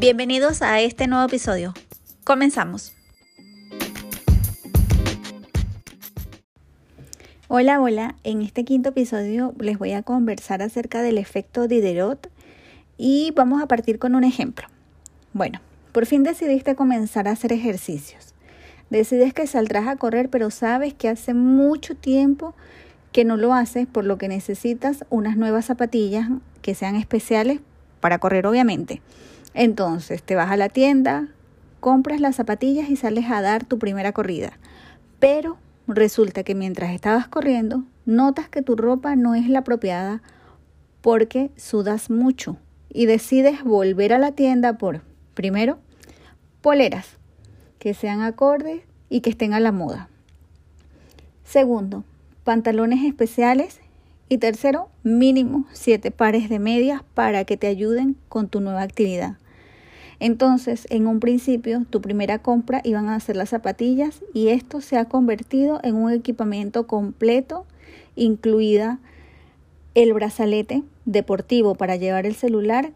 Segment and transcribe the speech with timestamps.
[0.00, 1.74] Bienvenidos a este nuevo episodio.
[2.24, 2.94] Comenzamos.
[7.48, 8.14] Hola, hola.
[8.24, 12.30] En este quinto episodio les voy a conversar acerca del efecto Diderot
[12.96, 14.68] y vamos a partir con un ejemplo.
[15.34, 15.60] Bueno,
[15.92, 18.32] por fin decidiste comenzar a hacer ejercicios.
[18.88, 22.54] Decides que saldrás a correr, pero sabes que hace mucho tiempo
[23.12, 26.26] que no lo haces, por lo que necesitas unas nuevas zapatillas
[26.62, 27.60] que sean especiales
[28.00, 29.02] para correr, obviamente.
[29.54, 31.28] Entonces te vas a la tienda,
[31.80, 34.52] compras las zapatillas y sales a dar tu primera corrida.
[35.18, 40.22] Pero resulta que mientras estabas corriendo, notas que tu ropa no es la apropiada
[41.00, 42.56] porque sudas mucho
[42.88, 45.02] y decides volver a la tienda por,
[45.34, 45.78] primero,
[46.60, 47.16] poleras
[47.78, 50.08] que sean acordes y que estén a la moda.
[51.44, 52.04] Segundo,
[52.44, 53.80] pantalones especiales
[54.28, 59.39] y tercero, mínimo siete pares de medias para que te ayuden con tu nueva actividad.
[60.20, 64.98] Entonces, en un principio, tu primera compra iban a ser las zapatillas y esto se
[64.98, 67.66] ha convertido en un equipamiento completo,
[68.16, 68.98] incluida
[69.94, 72.92] el brazalete deportivo para llevar el celular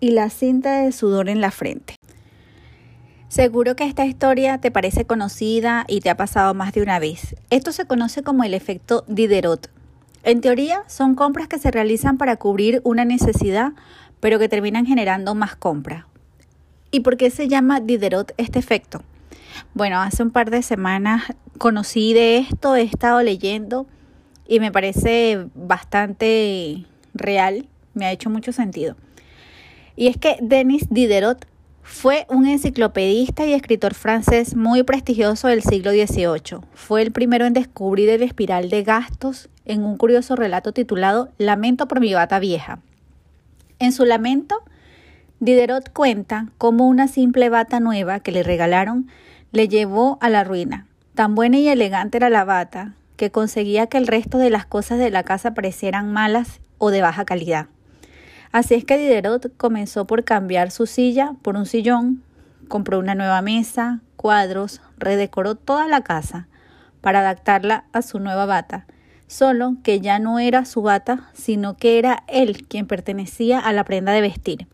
[0.00, 1.94] y la cinta de sudor en la frente.
[3.28, 7.36] Seguro que esta historia te parece conocida y te ha pasado más de una vez.
[7.50, 9.70] Esto se conoce como el efecto Diderot.
[10.22, 13.72] En teoría, son compras que se realizan para cubrir una necesidad,
[14.20, 16.04] pero que terminan generando más compras.
[16.94, 19.02] ¿Y por qué se llama Diderot este efecto?
[19.72, 21.22] Bueno, hace un par de semanas
[21.56, 23.86] conocí de esto, he estado leyendo
[24.46, 26.84] y me parece bastante
[27.14, 28.94] real, me ha hecho mucho sentido.
[29.96, 31.46] Y es que Denis Diderot
[31.82, 36.60] fue un enciclopedista y escritor francés muy prestigioso del siglo XVIII.
[36.74, 41.88] Fue el primero en descubrir el espiral de gastos en un curioso relato titulado Lamento
[41.88, 42.80] por mi bata vieja.
[43.78, 44.62] En su lamento,
[45.42, 49.08] Diderot cuenta cómo una simple bata nueva que le regalaron
[49.50, 50.86] le llevó a la ruina.
[51.16, 55.00] Tan buena y elegante era la bata que conseguía que el resto de las cosas
[55.00, 57.66] de la casa parecieran malas o de baja calidad.
[58.52, 62.22] Así es que Diderot comenzó por cambiar su silla por un sillón,
[62.68, 66.46] compró una nueva mesa, cuadros, redecoró toda la casa
[67.00, 68.86] para adaptarla a su nueva bata,
[69.26, 73.82] solo que ya no era su bata, sino que era él quien pertenecía a la
[73.82, 74.68] prenda de vestir.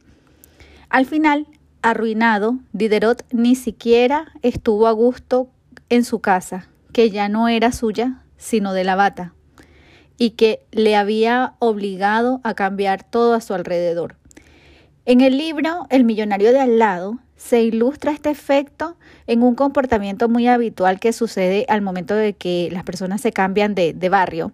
[0.90, 1.46] Al final,
[1.82, 5.48] arruinado, Diderot ni siquiera estuvo a gusto
[5.90, 9.34] en su casa, que ya no era suya, sino de la bata,
[10.16, 14.16] y que le había obligado a cambiar todo a su alrededor.
[15.04, 20.28] En el libro El millonario de al lado se ilustra este efecto en un comportamiento
[20.28, 24.52] muy habitual que sucede al momento de que las personas se cambian de, de barrio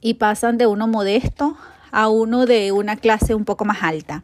[0.00, 1.56] y pasan de uno modesto
[1.90, 4.22] a uno de una clase un poco más alta.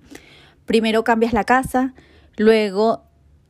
[0.66, 1.92] Primero cambias la casa,
[2.38, 3.02] luego,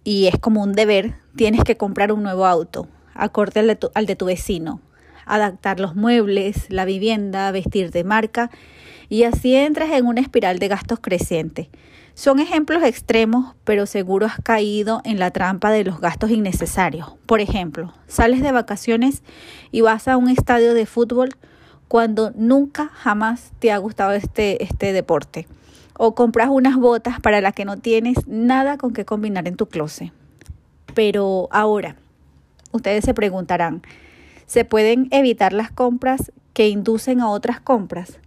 [0.03, 3.91] y es como un deber, tienes que comprar un nuevo auto, acorde al de tu,
[3.95, 4.81] al de tu vecino,
[5.25, 8.51] adaptar los muebles, la vivienda, vestir de marca,
[9.09, 11.71] y así entras en una espiral de gastos creciente.
[12.15, 17.15] Son ejemplos extremos, pero seguro has caído en la trampa de los gastos innecesarios.
[17.27, 19.23] Por ejemplo, sales de vacaciones
[19.71, 21.31] y vas a un estadio de fútbol
[21.87, 25.47] cuando nunca jamás te ha gustado este, este deporte
[25.99, 29.67] o compras unas botas para las que no tienes nada con qué combinar en tu
[29.67, 30.13] closet.
[30.95, 31.97] Pero ahora,
[32.73, 33.83] ustedes se preguntarán,
[34.47, 38.19] ¿se pueden evitar las compras que inducen a otras compras?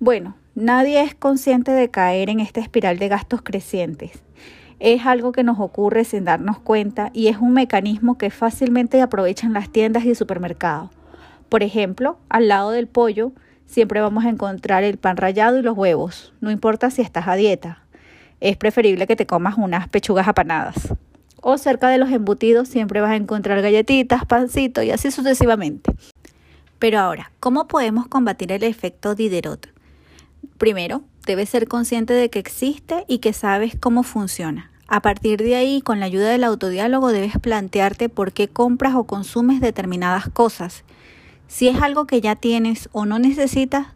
[0.00, 4.22] Bueno, nadie es consciente de caer en esta espiral de gastos crecientes.
[4.80, 9.52] Es algo que nos ocurre sin darnos cuenta y es un mecanismo que fácilmente aprovechan
[9.52, 10.90] las tiendas y supermercados.
[11.48, 13.32] Por ejemplo, al lado del pollo,
[13.68, 17.36] siempre vamos a encontrar el pan rallado y los huevos, no importa si estás a
[17.36, 17.84] dieta.
[18.40, 20.94] Es preferible que te comas unas pechugas apanadas.
[21.40, 25.92] O cerca de los embutidos siempre vas a encontrar galletitas, pancito y así sucesivamente.
[26.78, 29.68] Pero ahora, ¿cómo podemos combatir el efecto Diderot?
[30.56, 34.70] Primero, debes ser consciente de que existe y que sabes cómo funciona.
[34.86, 39.04] A partir de ahí, con la ayuda del autodiálogo, debes plantearte por qué compras o
[39.04, 40.84] consumes determinadas cosas
[41.48, 43.88] si es algo que ya tienes o no necesitas,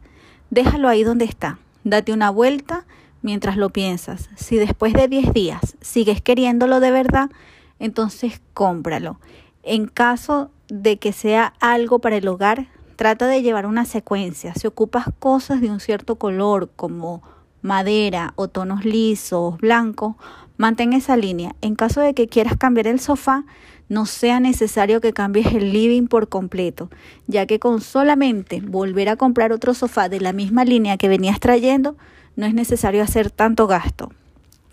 [0.50, 1.58] déjalo ahí donde está.
[1.84, 2.86] Date una vuelta
[3.20, 4.28] mientras lo piensas.
[4.36, 7.30] Si después de 10 días sigues queriéndolo de verdad,
[7.78, 9.20] entonces cómpralo.
[9.62, 14.54] En caso de que sea algo para el hogar, trata de llevar una secuencia.
[14.54, 17.22] Si ocupas cosas de un cierto color como
[17.60, 20.16] madera o tonos lisos, blancos,
[20.62, 21.56] mantén esa línea.
[21.60, 23.44] En caso de que quieras cambiar el sofá,
[23.88, 26.88] no sea necesario que cambies el living por completo,
[27.26, 31.40] ya que con solamente volver a comprar otro sofá de la misma línea que venías
[31.40, 31.96] trayendo,
[32.36, 34.12] no es necesario hacer tanto gasto.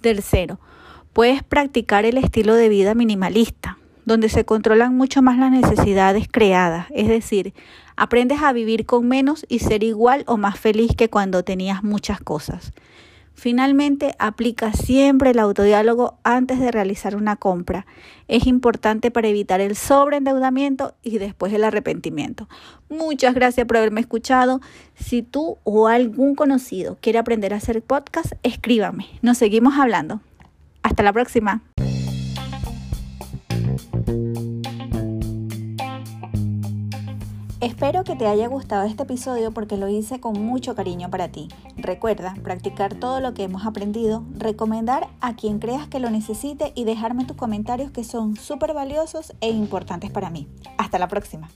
[0.01, 0.59] Tercero,
[1.13, 6.85] Puedes practicar el estilo de vida minimalista, donde se controlan mucho más las necesidades creadas,
[6.92, 7.53] es decir,
[7.97, 12.21] aprendes a vivir con menos y ser igual o más feliz que cuando tenías muchas
[12.21, 12.74] cosas.
[13.39, 17.86] Finalmente, aplica siempre el autodiálogo antes de realizar una compra.
[18.27, 22.50] Es importante para evitar el sobreendeudamiento y después el arrepentimiento.
[22.89, 24.59] Muchas gracias por haberme escuchado.
[24.94, 29.07] Si tú o algún conocido quiere aprender a hacer podcast, escríbame.
[29.21, 30.19] Nos seguimos hablando.
[30.83, 31.62] Hasta la próxima.
[37.61, 41.50] Espero que te haya gustado este episodio porque lo hice con mucho cariño para ti.
[41.75, 46.85] Recuerda practicar todo lo que hemos aprendido, recomendar a quien creas que lo necesite y
[46.85, 50.47] dejarme tus comentarios que son súper valiosos e importantes para mí.
[50.77, 51.50] Hasta la próxima.